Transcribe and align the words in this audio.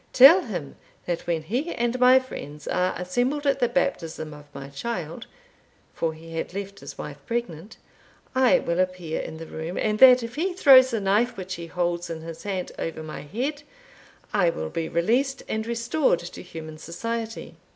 Tell 0.13 0.41
him, 0.41 0.77
that 1.05 1.27
when 1.27 1.43
he 1.43 1.75
and 1.75 1.99
my 1.99 2.17
friends 2.17 2.67
are 2.67 2.95
assembled 2.99 3.45
at 3.45 3.59
the 3.59 3.69
baptism 3.69 4.33
of 4.33 4.45
my 4.51 4.67
child 4.69 5.27
(for 5.93 6.15
he 6.15 6.33
had 6.37 6.55
left 6.55 6.79
his 6.79 6.97
wife 6.97 7.19
pregnant), 7.27 7.77
I 8.33 8.57
will 8.57 8.79
appear 8.79 9.21
in 9.21 9.37
the 9.37 9.45
room, 9.45 9.77
and 9.77 9.99
that 9.99 10.23
if 10.23 10.33
he 10.33 10.53
throws 10.53 10.89
the 10.89 10.99
knife 10.99 11.37
which 11.37 11.53
he 11.53 11.67
holds 11.67 12.09
in 12.09 12.21
his 12.21 12.41
hand 12.41 12.71
over 12.79 13.03
my 13.03 13.21
head, 13.21 13.61
I 14.33 14.49
will 14.49 14.71
be 14.71 14.89
released 14.89 15.43
and 15.47 15.67
restored 15.67 16.17
to 16.21 16.41
human 16.41 16.79
society.' 16.79 17.53